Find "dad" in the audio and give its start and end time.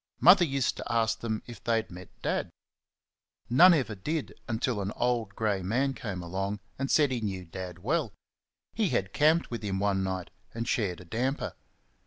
2.23-2.49, 7.45-7.77